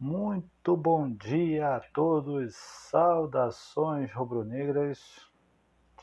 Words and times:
Muito 0.00 0.76
bom 0.76 1.10
dia 1.10 1.74
a 1.74 1.80
todos, 1.80 2.54
saudações 2.54 4.12
rubro-negras, 4.12 5.28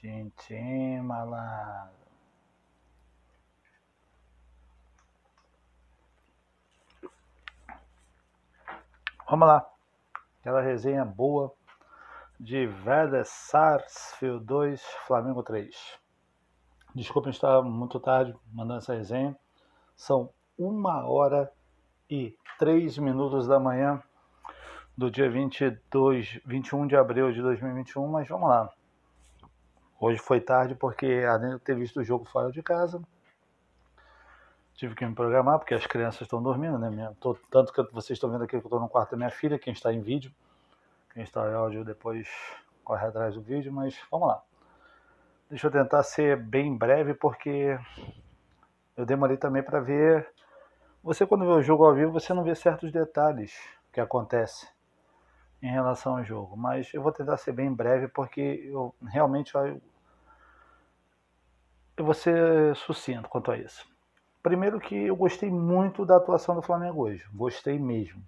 Tintim 0.02 1.00
malandro. 1.00 1.96
Vamos 9.30 9.48
lá, 9.48 9.66
aquela 10.42 10.60
resenha 10.60 11.06
boa 11.06 11.56
de 12.38 12.68
Werder 12.86 13.24
Sarsfield 13.26 14.44
2, 14.44 14.84
Flamengo 15.08 15.42
3. 15.42 15.98
Desculpem 16.94 17.32
estar 17.32 17.62
muito 17.62 17.98
tarde 18.02 18.36
mandando 18.52 18.80
essa 18.80 18.94
resenha, 18.94 19.40
são 19.96 20.34
uma 20.58 21.08
hora 21.08 21.50
e 21.64 21.65
3 22.60 22.98
minutos 23.00 23.48
da 23.48 23.60
manhã 23.60 24.02
do 24.96 25.10
dia 25.10 25.30
22, 25.30 26.40
21 26.46 26.88
de 26.88 26.96
abril 26.96 27.32
de 27.32 27.42
2021, 27.42 28.08
mas 28.08 28.28
vamos 28.28 28.48
lá. 28.48 28.70
Hoje 30.00 30.20
foi 30.20 30.40
tarde 30.40 30.76
porque, 30.76 31.26
além 31.28 31.56
de 31.56 31.60
ter 31.60 31.76
visto 31.76 32.00
o 32.00 32.04
jogo 32.04 32.26
fora 32.26 32.52
de 32.52 32.62
casa, 32.62 33.02
tive 34.76 34.94
que 34.94 35.06
me 35.06 35.16
programar 35.16 35.58
porque 35.58 35.74
as 35.74 35.88
crianças 35.88 36.22
estão 36.22 36.44
dormindo, 36.44 36.78
né? 36.78 37.14
Tô, 37.20 37.36
tanto 37.50 37.74
que 37.74 37.82
vocês 37.92 38.18
estão 38.18 38.30
vendo 38.30 38.44
aqui 38.44 38.52
que 38.52 38.58
eu 38.58 38.68
estou 38.68 38.80
no 38.80 38.88
quarto 38.88 39.12
da 39.12 39.18
minha 39.18 39.32
filha, 39.32 39.58
quem 39.58 39.74
está 39.74 39.92
em 39.92 40.02
vídeo, 40.02 40.32
quem 41.12 41.24
está 41.24 41.50
em 41.50 41.56
áudio 41.56 41.84
depois 41.84 42.30
corre 42.84 43.08
atrás 43.08 43.34
do 43.34 43.42
vídeo, 43.42 43.74
mas 43.74 44.00
vamos 44.12 44.28
lá. 44.28 44.44
Deixa 45.50 45.68
eu 45.68 45.72
tentar 45.72 46.04
ser 46.04 46.38
bem 46.38 46.78
breve 46.78 47.16
porque 47.16 47.80
eu 48.96 49.06
demorei 49.06 49.38
também 49.38 49.64
para 49.64 49.80
ver 49.80 50.30
você, 51.06 51.24
quando 51.24 51.46
vê 51.46 51.52
o 51.52 51.62
jogo 51.62 51.86
ao 51.86 51.94
vivo, 51.94 52.12
você 52.12 52.34
não 52.34 52.44
vê 52.44 52.56
certos 52.56 52.92
detalhes 52.92 53.56
que 53.94 54.02
acontecem 54.02 54.68
em 55.62 55.70
relação 55.70 56.18
ao 56.18 56.24
jogo. 56.24 56.58
Mas 56.58 56.92
eu 56.96 57.02
vou 57.04 57.12
tentar 57.12 57.38
ser 57.38 57.52
bem 57.52 57.72
breve, 57.72 58.08
porque 58.08 58.42
eu 58.42 58.94
realmente 59.04 59.54
eu, 59.54 59.80
eu 61.96 62.04
vou 62.04 62.14
ser 62.16 62.76
sucinto 62.76 63.30
quanto 63.30 63.52
a 63.52 63.58
isso. 63.58 63.88
Primeiro 64.42 64.80
que 64.80 64.96
eu 64.96 65.16
gostei 65.16 65.52
muito 65.52 66.08
da 66.08 66.18
atuação 66.18 66.56
do 66.56 66.62
Flamengo 66.64 67.04
hoje. 67.04 67.24
Gostei 67.32 67.78
mesmo. 67.78 68.24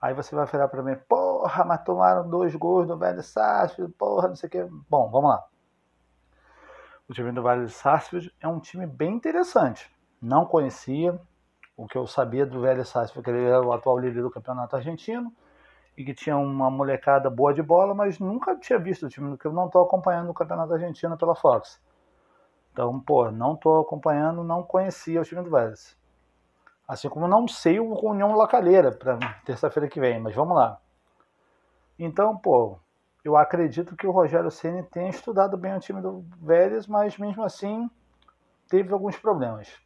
Aí 0.00 0.12
você 0.12 0.34
vai 0.34 0.48
falar 0.48 0.66
para 0.66 0.82
mim, 0.82 0.96
porra, 1.08 1.64
mas 1.64 1.84
tomaram 1.84 2.28
dois 2.28 2.52
gols 2.56 2.88
do 2.88 2.98
Velho 2.98 3.22
Sarsfield, 3.22 3.92
porra, 3.92 4.26
não 4.26 4.34
sei 4.34 4.48
o 4.48 4.50
que. 4.50 4.64
Bom, 4.88 5.08
vamos 5.08 5.30
lá. 5.30 5.46
O 7.08 7.12
time 7.12 7.30
do 7.30 7.42
Vale 7.42 7.68
Sarsfield 7.68 8.34
é 8.40 8.48
um 8.48 8.58
time 8.58 8.86
bem 8.86 9.14
interessante. 9.14 9.88
Não 10.20 10.44
conhecia, 10.46 11.20
o 11.80 11.86
que 11.86 11.96
eu 11.96 12.06
sabia 12.06 12.44
do 12.44 12.60
Sácio 12.84 13.14
foi 13.14 13.22
que 13.22 13.30
ele 13.30 13.42
era 13.42 13.62
o 13.62 13.72
atual 13.72 13.98
líder 13.98 14.20
do 14.20 14.30
campeonato 14.30 14.76
argentino 14.76 15.32
e 15.96 16.04
que 16.04 16.12
tinha 16.12 16.36
uma 16.36 16.70
molecada 16.70 17.30
boa 17.30 17.54
de 17.54 17.62
bola, 17.62 17.94
mas 17.94 18.18
nunca 18.18 18.54
tinha 18.56 18.78
visto 18.78 19.06
o 19.06 19.08
time, 19.08 19.30
porque 19.30 19.46
eu 19.46 19.52
não 19.52 19.64
estou 19.64 19.82
acompanhando 19.82 20.28
o 20.28 20.34
campeonato 20.34 20.74
argentino 20.74 21.16
pela 21.16 21.34
Fox. 21.34 21.80
Então, 22.70 23.00
pô, 23.00 23.30
não 23.30 23.54
estou 23.54 23.80
acompanhando, 23.80 24.44
não 24.44 24.62
conhecia 24.62 25.22
o 25.22 25.24
time 25.24 25.42
do 25.42 25.48
Vélez. 25.48 25.96
Assim 26.86 27.08
como 27.08 27.26
não 27.26 27.48
sei 27.48 27.80
o 27.80 27.94
União 28.04 28.34
Lacalheira 28.34 28.92
para 28.92 29.18
terça-feira 29.46 29.88
que 29.88 29.98
vem, 29.98 30.20
mas 30.20 30.34
vamos 30.34 30.54
lá. 30.54 30.78
Então, 31.98 32.36
pô, 32.36 32.78
eu 33.24 33.38
acredito 33.38 33.96
que 33.96 34.06
o 34.06 34.10
Rogério 34.10 34.50
Ceni 34.50 34.82
tenha 34.82 35.08
estudado 35.08 35.56
bem 35.56 35.74
o 35.74 35.80
time 35.80 36.02
do 36.02 36.26
Vélez, 36.42 36.86
mas 36.86 37.16
mesmo 37.16 37.42
assim 37.42 37.88
teve 38.68 38.92
alguns 38.92 39.16
problemas. 39.16 39.80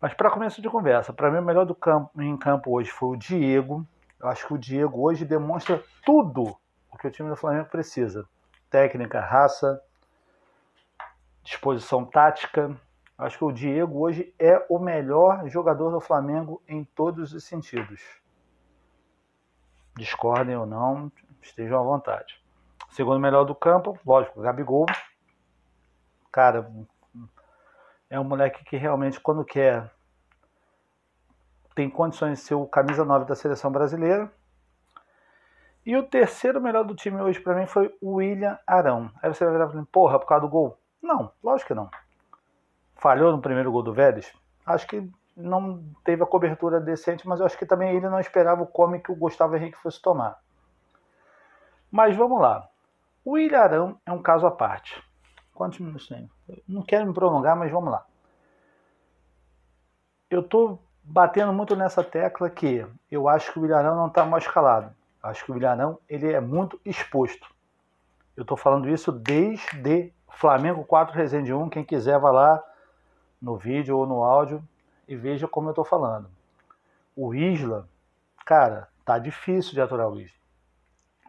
Mas 0.00 0.12
para 0.12 0.30
começo 0.30 0.60
de 0.60 0.68
conversa, 0.68 1.12
para 1.12 1.30
mim 1.30 1.38
o 1.38 1.42
melhor 1.42 1.64
do 1.64 1.74
campo, 1.74 2.10
em 2.20 2.36
campo 2.36 2.70
hoje 2.76 2.90
foi 2.90 3.10
o 3.10 3.16
Diego. 3.16 3.86
Eu 4.20 4.28
acho 4.28 4.46
que 4.46 4.54
o 4.54 4.58
Diego 4.58 5.02
hoje 5.02 5.24
demonstra 5.24 5.82
tudo 6.04 6.56
o 6.90 6.98
que 6.98 7.06
o 7.06 7.10
time 7.10 7.28
do 7.28 7.36
Flamengo 7.36 7.68
precisa: 7.70 8.28
técnica, 8.70 9.20
raça, 9.20 9.82
disposição 11.42 12.04
tática. 12.04 12.76
Eu 13.18 13.24
acho 13.24 13.38
que 13.38 13.44
o 13.44 13.52
Diego 13.52 14.00
hoje 14.00 14.34
é 14.38 14.64
o 14.68 14.78
melhor 14.78 15.48
jogador 15.48 15.90
do 15.90 16.00
Flamengo 16.00 16.62
em 16.68 16.84
todos 16.84 17.32
os 17.32 17.44
sentidos. 17.44 18.02
Discordem 19.96 20.56
ou 20.56 20.66
não, 20.66 21.10
estejam 21.40 21.80
à 21.80 21.82
vontade. 21.82 22.38
Segundo 22.90 23.18
melhor 23.18 23.44
do 23.44 23.54
campo, 23.54 23.98
lógico, 24.04 24.42
Gabigol. 24.42 24.84
Cara, 26.30 26.70
é 28.10 28.20
um 28.20 28.24
moleque 28.24 28.64
que 28.64 28.76
realmente, 28.76 29.18
quando 29.18 29.44
quer, 29.44 29.90
tem 31.76 31.90
condições 31.90 32.38
de 32.38 32.44
ser 32.44 32.54
o 32.54 32.66
camisa 32.66 33.04
9 33.04 33.26
da 33.26 33.36
seleção 33.36 33.70
brasileira. 33.70 34.32
E 35.84 35.94
o 35.94 36.02
terceiro 36.02 36.58
melhor 36.58 36.84
do 36.84 36.96
time 36.96 37.20
hoje 37.20 37.38
para 37.38 37.54
mim 37.54 37.66
foi 37.66 37.94
o 38.00 38.14
William 38.14 38.58
Arão. 38.66 39.10
Aí 39.22 39.32
você 39.32 39.44
vai 39.44 39.52
virar 39.52 39.66
e 39.66 39.72
falar, 39.72 39.86
porra, 39.92 40.18
por 40.18 40.26
causa 40.26 40.46
do 40.46 40.50
gol? 40.50 40.78
Não, 41.02 41.30
lógico 41.44 41.68
que 41.68 41.74
não. 41.74 41.90
Falhou 42.96 43.30
no 43.30 43.42
primeiro 43.42 43.70
gol 43.70 43.82
do 43.82 43.92
Vélez? 43.92 44.32
Acho 44.64 44.86
que 44.86 45.08
não 45.36 45.84
teve 46.02 46.22
a 46.22 46.26
cobertura 46.26 46.80
decente, 46.80 47.28
mas 47.28 47.40
eu 47.40 47.46
acho 47.46 47.58
que 47.58 47.66
também 47.66 47.94
ele 47.94 48.08
não 48.08 48.18
esperava 48.18 48.62
o 48.62 48.66
come 48.66 48.98
que 48.98 49.12
o 49.12 49.16
Gustavo 49.16 49.54
Henrique 49.54 49.76
fosse 49.76 50.00
tomar. 50.00 50.40
Mas 51.90 52.16
vamos 52.16 52.40
lá. 52.40 52.66
O 53.22 53.32
William 53.32 53.60
Arão 53.60 54.00
é 54.06 54.12
um 54.12 54.22
caso 54.22 54.46
à 54.46 54.50
parte. 54.50 55.00
Quantos 55.52 55.78
minutos 55.78 56.08
tem? 56.08 56.30
Não 56.66 56.82
quero 56.82 57.06
me 57.06 57.12
prolongar, 57.12 57.54
mas 57.54 57.70
vamos 57.70 57.90
lá. 57.90 58.06
Eu 60.30 60.40
estou 60.40 60.85
batendo 61.06 61.52
muito 61.52 61.76
nessa 61.76 62.02
tecla 62.02 62.50
que 62.50 62.84
eu 63.10 63.28
acho 63.28 63.52
que 63.52 63.58
o 63.58 63.64
Ilharão 63.64 63.94
não 63.94 64.08
está 64.08 64.24
mais 64.24 64.46
calado. 64.46 64.92
Acho 65.22 65.44
que 65.44 65.52
o 65.52 65.56
Ilharão 65.56 65.98
ele 66.08 66.32
é 66.32 66.40
muito 66.40 66.80
exposto. 66.84 67.48
Eu 68.36 68.42
estou 68.42 68.56
falando 68.56 68.88
isso 68.88 69.12
desde 69.12 70.12
Flamengo 70.28 70.84
4 70.84 71.14
Resende 71.14 71.54
1. 71.54 71.70
Quem 71.70 71.84
quiser 71.84 72.18
vá 72.18 72.30
lá 72.30 72.64
no 73.40 73.56
vídeo 73.56 73.96
ou 73.96 74.06
no 74.06 74.22
áudio 74.22 74.62
e 75.06 75.16
veja 75.16 75.46
como 75.46 75.68
eu 75.68 75.72
estou 75.72 75.84
falando. 75.84 76.28
O 77.14 77.34
Isla, 77.34 77.88
cara, 78.44 78.88
tá 79.04 79.18
difícil 79.18 79.72
de 79.72 79.80
aturar 79.80 80.08
o 80.08 80.20
Isla. 80.20 80.36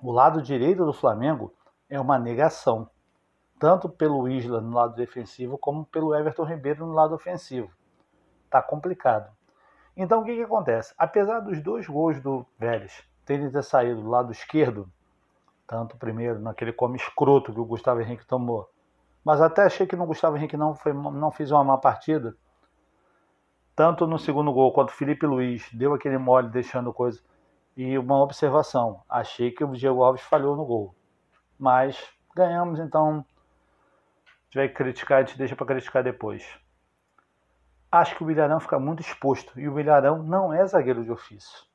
O 0.01 0.11
lado 0.11 0.41
direito 0.41 0.85
do 0.85 0.93
Flamengo 0.93 1.53
é 1.89 1.99
uma 1.99 2.19
negação 2.19 2.89
tanto 3.59 3.87
pelo 3.89 4.27
Isla 4.27 4.59
no 4.59 4.75
lado 4.75 4.95
defensivo 4.95 5.57
como 5.57 5.85
pelo 5.85 6.13
Everton 6.13 6.43
Ribeiro 6.43 6.85
no 6.85 6.93
lado 6.93 7.15
ofensivo. 7.15 7.71
Tá 8.49 8.61
complicado. 8.61 9.36
Então 9.97 10.21
o 10.21 10.23
que, 10.23 10.35
que 10.35 10.43
acontece? 10.43 10.93
Apesar 10.95 11.39
dos 11.39 11.59
dois 11.59 11.87
gols 11.87 12.21
do 12.21 12.45
Vélez 12.59 13.03
terem 13.25 13.49
ter 13.49 13.63
saído 13.63 13.99
do 14.03 14.09
lado 14.09 14.31
esquerdo, 14.31 14.87
tanto 15.65 15.95
o 15.95 15.97
primeiro 15.97 16.39
naquele 16.39 16.71
come 16.71 16.97
escroto 16.97 17.51
que 17.51 17.59
o 17.59 17.65
Gustavo 17.65 17.99
Henrique 17.99 18.25
tomou, 18.25 18.69
mas 19.25 19.41
até 19.41 19.63
achei 19.63 19.87
que 19.87 19.95
no 19.95 20.05
Gustavo 20.05 20.37
Henrique 20.37 20.55
não, 20.55 20.75
foi, 20.75 20.93
não 20.93 21.31
fez 21.31 21.51
uma 21.51 21.63
má 21.63 21.77
partida. 21.77 22.37
Tanto 23.75 24.07
no 24.07 24.17
segundo 24.17 24.53
gol 24.53 24.71
quanto 24.71 24.89
o 24.89 24.93
Felipe 24.93 25.25
Luiz 25.25 25.67
deu 25.73 25.93
aquele 25.93 26.17
mole 26.17 26.49
deixando 26.49 26.93
coisa. 26.93 27.19
E 27.75 27.97
uma 27.97 28.21
observação, 28.21 29.01
achei 29.09 29.51
que 29.51 29.63
o 29.63 29.73
Diego 29.73 30.03
Alves 30.03 30.21
falhou 30.21 30.55
no 30.55 30.65
gol. 30.65 30.95
Mas 31.59 32.01
ganhamos, 32.35 32.79
então 32.79 33.25
tiver 34.49 34.69
que 34.69 34.75
criticar, 34.75 35.17
a 35.17 35.25
gente 35.25 35.37
deixa 35.37 35.55
para 35.55 35.65
criticar 35.65 36.03
depois. 36.03 36.47
Acho 37.91 38.15
que 38.15 38.23
o 38.23 38.29
Ilharão 38.29 38.59
fica 38.59 38.77
muito 38.77 39.01
exposto 39.01 39.57
e 39.59 39.67
o 39.67 39.79
Ilharão 39.79 40.21
não 40.21 40.53
é 40.53 40.65
zagueiro 40.65 41.03
de 41.03 41.11
ofício. 41.11 41.65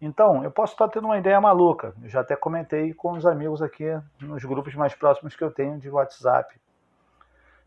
Então, 0.00 0.42
eu 0.42 0.50
posso 0.50 0.72
estar 0.72 0.88
tendo 0.88 1.04
uma 1.04 1.18
ideia 1.18 1.40
maluca. 1.40 1.94
Eu 2.02 2.08
já 2.08 2.20
até 2.20 2.34
comentei 2.34 2.94
com 2.94 3.12
os 3.12 3.26
amigos 3.26 3.60
aqui 3.60 3.84
nos 4.20 4.44
grupos 4.44 4.74
mais 4.74 4.94
próximos 4.94 5.36
que 5.36 5.44
eu 5.44 5.50
tenho 5.50 5.78
de 5.78 5.90
WhatsApp. 5.90 6.58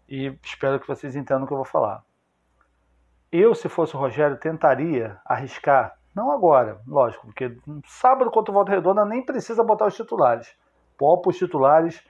E 0.10 0.38
espero 0.42 0.80
que 0.80 0.88
vocês 0.88 1.16
entendam 1.16 1.44
o 1.44 1.48
que 1.48 1.54
eu 1.54 1.58
vou 1.58 1.66
falar. 1.66 2.04
Eu, 3.32 3.54
se 3.54 3.70
fosse 3.70 3.96
o 3.96 4.00
Rogério, 4.00 4.38
tentaria 4.38 5.20
arriscar, 5.26 5.98
não 6.16 6.32
agora, 6.32 6.80
lógico, 6.88 7.26
porque 7.26 7.58
sábado 7.88 8.30
contra 8.30 8.52
o 8.52 8.54
Volta 8.54 8.72
Redonda 8.72 9.04
nem 9.06 9.26
precisa 9.26 9.64
botar 9.64 9.88
os 9.88 9.96
titulares. 9.96 10.56
Poupa 10.98 11.30
os 11.30 11.38
titulares 11.38 12.04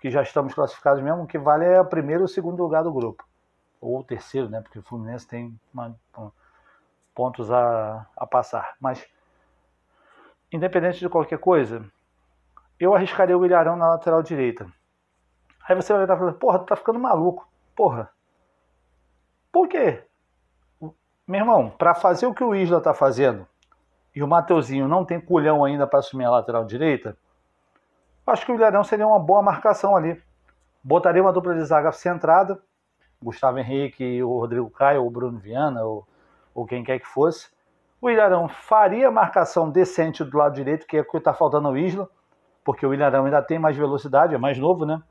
que 0.00 0.10
já 0.10 0.22
estamos 0.22 0.54
classificados 0.54 1.02
mesmo, 1.02 1.24
o 1.24 1.26
que 1.26 1.38
vale 1.38 1.64
é 1.64 1.80
o 1.80 1.84
primeiro 1.84 2.22
ou 2.22 2.28
segundo 2.28 2.62
lugar 2.62 2.82
do 2.82 2.92
grupo. 2.92 3.24
Ou 3.80 4.00
o 4.00 4.04
terceiro, 4.04 4.48
né? 4.48 4.60
Porque 4.60 4.78
o 4.78 4.82
Fluminense 4.82 5.26
tem 5.26 5.58
uma, 5.72 5.96
pontos 7.14 7.50
a, 7.50 8.06
a 8.16 8.26
passar. 8.26 8.76
Mas, 8.80 9.06
independente 10.52 10.98
de 10.98 11.08
qualquer 11.08 11.38
coisa, 11.38 11.84
eu 12.78 12.94
arriscaria 12.94 13.36
o 13.36 13.44
Ilharão 13.44 13.76
na 13.76 13.88
lateral 13.88 14.22
direita. 14.22 14.66
Aí 15.68 15.74
você 15.74 15.92
vai 15.92 16.02
estar 16.02 16.16
falando, 16.16 16.38
porra, 16.38 16.58
tu 16.58 16.66
tá 16.66 16.76
ficando 16.76 16.98
maluco. 16.98 17.48
Porra. 17.74 18.10
Por 19.52 19.68
quê? 19.68 20.04
Meu 21.26 21.40
irmão, 21.40 21.70
para 21.70 21.94
fazer 21.94 22.26
o 22.26 22.34
que 22.34 22.42
o 22.42 22.54
Isla 22.54 22.80
tá 22.80 22.92
fazendo, 22.92 23.46
e 24.14 24.22
o 24.22 24.28
Mateuzinho 24.28 24.88
não 24.88 25.04
tem 25.04 25.20
culhão 25.20 25.64
ainda 25.64 25.86
para 25.86 26.00
assumir 26.00 26.24
a 26.24 26.30
lateral 26.30 26.64
direita, 26.64 27.16
Acho 28.30 28.46
que 28.46 28.52
o 28.52 28.54
Ilharão 28.54 28.84
seria 28.84 29.06
uma 29.06 29.18
boa 29.18 29.42
marcação 29.42 29.96
ali. 29.96 30.22
Botaria 30.82 31.20
uma 31.20 31.32
dupla 31.32 31.54
de 31.54 31.64
zaga 31.64 31.90
centrada, 31.90 32.60
Gustavo 33.22 33.58
Henrique, 33.58 34.22
o 34.22 34.38
Rodrigo 34.38 34.70
Caio, 34.70 35.02
ou 35.02 35.08
o 35.08 35.10
Bruno 35.10 35.38
Viana, 35.38 35.84
ou, 35.84 36.06
ou 36.54 36.66
quem 36.66 36.82
quer 36.82 36.98
que 36.98 37.06
fosse, 37.06 37.50
O 38.00 38.08
Ilharão 38.08 38.48
faria 38.48 39.10
marcação 39.10 39.70
decente 39.70 40.24
do 40.24 40.38
lado 40.38 40.54
direito, 40.54 40.86
que 40.86 40.96
é 40.96 41.00
o 41.00 41.04
que 41.04 41.18
está 41.18 41.34
faltando 41.34 41.68
ao 41.68 41.76
Isla, 41.76 42.08
porque 42.64 42.86
o 42.86 42.94
Ilharão 42.94 43.26
ainda 43.26 43.42
tem 43.42 43.58
mais 43.58 43.76
velocidade, 43.76 44.34
é 44.34 44.38
mais 44.38 44.58
novo, 44.58 44.86
né? 44.86 45.02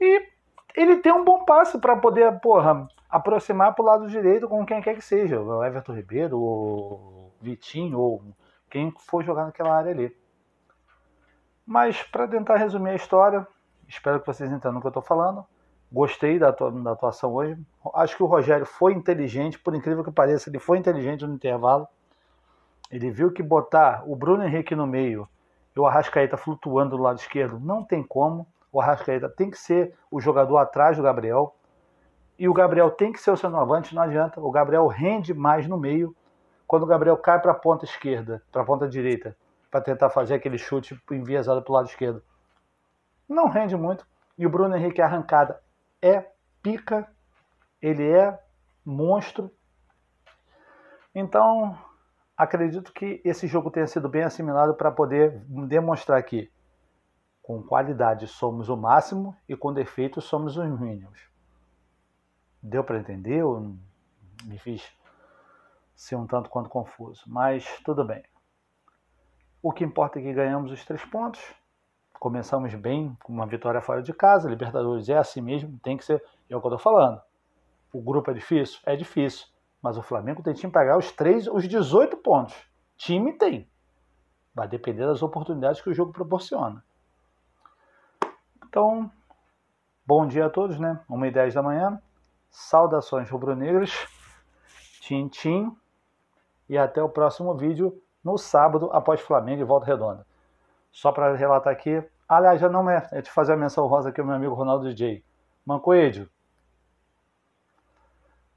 E 0.00 0.26
ele 0.74 0.96
tem 0.96 1.12
um 1.12 1.24
bom 1.24 1.44
passe 1.44 1.78
para 1.78 1.96
poder, 1.96 2.40
porra, 2.40 2.88
aproximar 3.10 3.74
para 3.74 3.82
o 3.82 3.86
lado 3.86 4.08
direito 4.08 4.48
com 4.48 4.64
quem 4.64 4.80
quer 4.80 4.94
que 4.94 5.02
seja, 5.02 5.38
o 5.40 5.62
Everton 5.62 5.92
Ribeiro, 5.92 6.38
o 6.38 7.32
Vitinho, 7.40 7.98
ou 7.98 8.22
quem 8.70 8.90
for 8.98 9.22
jogar 9.22 9.44
naquela 9.44 9.76
área 9.76 9.90
ali. 9.90 10.16
Mas 11.66 12.02
para 12.02 12.26
tentar 12.26 12.56
resumir 12.56 12.90
a 12.90 12.94
história, 12.94 13.46
espero 13.86 14.20
que 14.20 14.26
vocês 14.26 14.50
entendam 14.50 14.78
o 14.78 14.80
que 14.80 14.86
eu 14.86 14.90
estou 14.90 15.02
falando. 15.02 15.44
Gostei 15.90 16.38
da, 16.38 16.50
da 16.50 16.92
atuação 16.92 17.32
hoje. 17.32 17.58
Acho 17.94 18.16
que 18.16 18.22
o 18.22 18.26
Rogério 18.26 18.66
foi 18.66 18.92
inteligente, 18.92 19.58
por 19.58 19.74
incrível 19.74 20.04
que 20.04 20.10
pareça, 20.10 20.50
ele 20.50 20.58
foi 20.58 20.78
inteligente 20.78 21.26
no 21.26 21.34
intervalo. 21.34 21.88
Ele 22.90 23.10
viu 23.10 23.32
que 23.32 23.42
botar 23.42 24.02
o 24.06 24.14
Bruno 24.14 24.44
Henrique 24.44 24.74
no 24.74 24.86
meio 24.86 25.28
e 25.74 25.80
o 25.80 25.86
Arrascaeta 25.86 26.36
flutuando 26.36 26.96
do 26.96 27.02
lado 27.02 27.18
esquerdo 27.18 27.60
não 27.60 27.84
tem 27.84 28.02
como. 28.02 28.46
O 28.72 28.80
Arrascaeta 28.80 29.28
tem 29.28 29.48
que 29.48 29.56
ser 29.56 29.94
o 30.10 30.20
jogador 30.20 30.58
atrás 30.58 30.96
do 30.96 31.02
Gabriel. 31.02 31.54
E 32.38 32.48
o 32.48 32.52
Gabriel 32.52 32.90
tem 32.90 33.12
que 33.12 33.20
ser 33.20 33.30
o 33.30 33.36
centroavante, 33.36 33.94
não 33.94 34.02
adianta. 34.02 34.40
O 34.40 34.50
Gabriel 34.50 34.86
rende 34.88 35.32
mais 35.32 35.68
no 35.68 35.78
meio. 35.78 36.16
Quando 36.66 36.82
o 36.82 36.86
Gabriel 36.86 37.16
cai 37.16 37.40
para 37.40 37.52
a 37.52 37.54
ponta 37.54 37.84
esquerda, 37.84 38.42
para 38.50 38.62
a 38.62 38.64
ponta 38.64 38.88
direita, 38.88 39.36
para 39.70 39.80
tentar 39.80 40.10
fazer 40.10 40.34
aquele 40.34 40.58
chute 40.58 41.00
enviesado 41.10 41.62
para 41.62 41.70
o 41.70 41.74
lado 41.74 41.88
esquerdo, 41.88 42.22
não 43.28 43.48
rende 43.48 43.76
muito. 43.76 44.06
E 44.36 44.46
o 44.46 44.50
Bruno 44.50 44.76
Henrique 44.76 45.00
arrancada 45.00 45.60
é 46.00 46.30
pica, 46.62 47.10
ele 47.80 48.08
é 48.08 48.38
monstro. 48.84 49.50
Então, 51.14 51.78
acredito 52.36 52.92
que 52.92 53.20
esse 53.24 53.46
jogo 53.46 53.70
tenha 53.70 53.86
sido 53.86 54.08
bem 54.08 54.22
assimilado 54.22 54.74
para 54.74 54.90
poder 54.90 55.40
demonstrar 55.66 56.22
que 56.22 56.50
com 57.42 57.62
qualidade 57.62 58.26
somos 58.26 58.68
o 58.68 58.76
máximo 58.76 59.36
e 59.48 59.56
com 59.56 59.72
defeitos 59.72 60.24
somos 60.24 60.56
os 60.56 60.80
mínimos. 60.80 61.18
Deu 62.62 62.84
para 62.84 62.98
entender? 62.98 63.38
Eu 63.38 63.76
me 64.44 64.58
fiz 64.58 64.82
ser 65.96 66.16
um 66.16 66.26
tanto 66.26 66.50
quanto 66.50 66.68
confuso, 66.68 67.22
mas 67.26 67.66
tudo 67.84 68.04
bem. 68.04 68.22
O 69.62 69.72
que 69.72 69.84
importa 69.84 70.18
é 70.18 70.22
que 70.22 70.32
ganhamos 70.32 70.70
os 70.70 70.84
três 70.84 71.04
pontos 71.04 71.40
começamos 72.18 72.74
bem, 72.74 73.16
com 73.22 73.32
uma 73.32 73.46
vitória 73.46 73.80
fora 73.80 74.02
de 74.02 74.12
casa. 74.12 74.48
Libertadores 74.48 75.08
é 75.08 75.16
assim 75.16 75.40
mesmo, 75.40 75.78
tem 75.82 75.96
que 75.96 76.04
ser. 76.04 76.22
É 76.48 76.56
o 76.56 76.60
que 76.60 76.66
eu 76.66 76.74
estou 76.74 76.78
falando. 76.78 77.20
O 77.92 78.00
grupo 78.00 78.30
é 78.30 78.34
difícil? 78.34 78.80
É 78.84 78.96
difícil. 78.96 79.46
Mas 79.82 79.96
o 79.96 80.02
Flamengo 80.02 80.42
tem 80.42 80.54
para 80.54 80.80
pegar 80.80 80.98
os 80.98 81.12
três, 81.12 81.46
os 81.46 81.66
18 81.66 82.16
pontos. 82.18 82.54
Time 82.96 83.32
tem. 83.32 83.68
Vai 84.54 84.66
depender 84.66 85.06
das 85.06 85.22
oportunidades 85.22 85.80
que 85.80 85.88
o 85.88 85.94
jogo 85.94 86.12
proporciona. 86.12 86.82
Então, 88.66 89.10
bom 90.04 90.26
dia 90.26 90.46
a 90.46 90.50
todos, 90.50 90.78
né? 90.78 91.00
1 91.08 91.24
e 91.24 91.30
10 91.30 91.54
da 91.54 91.62
manhã. 91.62 92.02
Saudações 92.50 93.30
rubro-negras. 93.30 93.92
Tchim, 95.00 95.28
tchim. 95.28 95.76
E 96.68 96.76
até 96.76 97.02
o 97.02 97.08
próximo 97.08 97.54
vídeo 97.54 98.02
no 98.22 98.36
sábado 98.36 98.90
após 98.92 99.20
Flamengo 99.20 99.62
e 99.62 99.64
Volta 99.64 99.86
Redonda. 99.86 100.26
Só 100.90 101.12
para 101.12 101.34
relatar 101.34 101.72
aqui. 101.72 102.02
Aliás, 102.28 102.60
já 102.60 102.68
não 102.68 102.88
é. 102.88 103.06
É 103.12 103.22
te 103.22 103.30
fazer 103.30 103.54
a 103.54 103.56
menção 103.56 103.86
rosa 103.86 104.10
aqui, 104.10 104.22
meu 104.22 104.34
amigo 104.34 104.54
Ronaldo 104.54 104.88
DJ. 104.88 105.22
Mancoedio. 105.64 106.28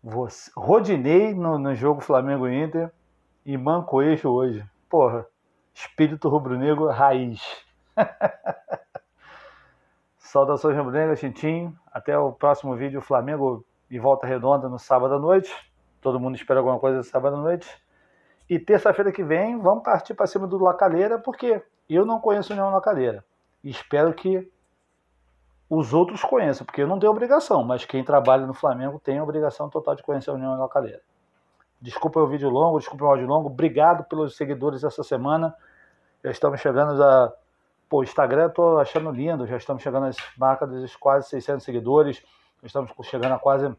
Você, 0.03 0.51
Rodinei 0.55 1.33
no, 1.33 1.59
no 1.59 1.75
jogo 1.75 2.01
Flamengo 2.01 2.47
Inter 2.47 2.91
e 3.45 3.57
Mancoejo 3.57 4.29
hoje. 4.29 4.65
Porra, 4.89 5.25
espírito 5.73 6.27
rubro-negro 6.27 6.87
raiz. 6.87 7.41
Saudações 10.17 10.75
rubro-negras, 10.75 11.19
Tintim. 11.19 11.75
Até 11.91 12.17
o 12.17 12.31
próximo 12.31 12.75
vídeo, 12.75 13.01
Flamengo 13.01 13.65
e 13.89 13.99
Volta 13.99 14.25
Redonda 14.25 14.69
no 14.69 14.79
sábado 14.79 15.15
à 15.15 15.19
noite. 15.19 15.53
Todo 16.01 16.19
mundo 16.19 16.35
espera 16.35 16.59
alguma 16.59 16.79
coisa 16.79 16.97
no 16.97 17.03
sábado 17.03 17.35
à 17.35 17.39
noite. 17.39 17.69
E 18.49 18.57
terça-feira 18.57 19.11
que 19.11 19.23
vem, 19.23 19.59
vamos 19.59 19.83
partir 19.83 20.13
para 20.13 20.25
cima 20.25 20.47
do 20.47 20.57
Lacaleira, 20.57 21.19
porque 21.19 21.61
eu 21.95 22.05
não 22.05 22.19
conheço 22.19 22.53
União 22.53 22.71
Lacaleira. 22.71 23.23
E 23.63 23.69
espero 23.69 24.13
que 24.13 24.49
os 25.69 25.93
outros 25.93 26.21
conheçam, 26.21 26.65
porque 26.65 26.81
eu 26.81 26.87
não 26.87 26.99
tenho 26.99 27.11
obrigação, 27.11 27.63
mas 27.63 27.85
quem 27.85 28.03
trabalha 28.03 28.45
no 28.45 28.53
Flamengo 28.53 28.99
tem 28.99 29.19
a 29.19 29.23
obrigação 29.23 29.69
total 29.69 29.95
de 29.95 30.03
conhecer 30.03 30.29
a 30.29 30.33
União 30.33 30.59
Lacaleira. 30.59 31.01
Desculpa 31.81 32.19
o 32.19 32.27
vídeo 32.27 32.49
longo, 32.49 32.77
desculpa 32.77 33.05
o 33.05 33.07
áudio 33.07 33.25
longo. 33.25 33.47
Obrigado 33.47 34.03
pelos 34.03 34.35
seguidores 34.35 34.83
essa 34.83 35.03
semana. 35.03 35.55
Já 36.23 36.29
estamos 36.29 36.61
chegando 36.61 37.01
a. 37.03 37.33
Pô, 37.89 38.03
Instagram 38.03 38.49
tô 38.49 38.77
achando 38.77 39.09
lindo. 39.11 39.47
Já 39.47 39.57
estamos 39.57 39.81
chegando 39.81 40.05
às 40.05 40.17
marcas 40.37 40.69
dos 40.69 40.95
quase 40.95 41.27
600 41.29 41.65
seguidores. 41.65 42.23
Estamos 42.61 42.91
chegando 43.03 43.33
a 43.33 43.39
quase 43.39 43.75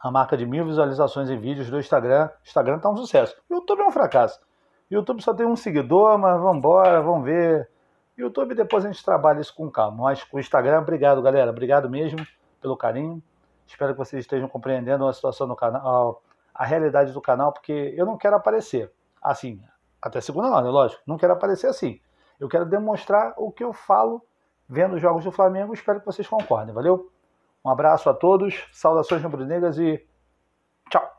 a 0.00 0.10
marca 0.10 0.36
de 0.36 0.46
mil 0.46 0.64
visualizações 0.64 1.28
em 1.28 1.36
vídeos 1.36 1.68
do 1.68 1.80
Instagram. 1.80 2.30
Instagram 2.44 2.78
tá 2.78 2.88
um 2.88 2.96
sucesso. 2.96 3.36
YouTube 3.50 3.80
é 3.80 3.86
um 3.86 3.90
fracasso. 3.90 4.38
YouTube 4.90 5.22
só 5.22 5.34
tem 5.34 5.46
um 5.46 5.56
seguidor, 5.56 6.18
mas 6.18 6.40
vamos 6.40 6.58
embora, 6.58 7.00
vamos 7.00 7.24
ver. 7.24 7.68
YouTube 8.16 8.54
depois 8.54 8.84
a 8.84 8.90
gente 8.90 9.04
trabalha 9.04 9.40
isso 9.40 9.54
com 9.54 9.70
calma. 9.70 10.04
Mas 10.04 10.24
com 10.24 10.36
o 10.36 10.40
Instagram, 10.40 10.80
obrigado, 10.80 11.20
galera. 11.20 11.50
Obrigado 11.50 11.90
mesmo 11.90 12.26
pelo 12.60 12.76
carinho. 12.76 13.22
Espero 13.66 13.92
que 13.92 13.98
vocês 13.98 14.20
estejam 14.20 14.48
compreendendo 14.48 15.06
a 15.06 15.12
situação 15.12 15.48
do 15.48 15.56
canal, 15.56 16.22
a 16.54 16.64
realidade 16.64 17.12
do 17.12 17.20
canal, 17.20 17.52
porque 17.52 17.92
eu 17.96 18.06
não 18.06 18.16
quero 18.16 18.36
aparecer 18.36 18.90
assim, 19.20 19.60
até 20.00 20.20
segunda 20.20 20.48
não, 20.48 20.62
né? 20.62 20.70
Lógico, 20.70 21.02
não 21.06 21.16
quero 21.16 21.32
aparecer 21.32 21.66
assim. 21.66 22.00
Eu 22.38 22.48
quero 22.48 22.64
demonstrar 22.64 23.34
o 23.36 23.50
que 23.50 23.64
eu 23.64 23.72
falo 23.72 24.22
vendo 24.68 24.94
os 24.94 25.02
jogos 25.02 25.24
do 25.24 25.32
Flamengo. 25.32 25.74
Espero 25.74 26.00
que 26.00 26.06
vocês 26.06 26.28
concordem, 26.28 26.74
valeu? 26.74 27.10
Um 27.64 27.70
abraço 27.70 28.08
a 28.08 28.14
todos, 28.14 28.68
saudações 28.72 29.22
rubro-negras 29.22 29.78
e 29.78 30.04
tchau! 30.88 31.15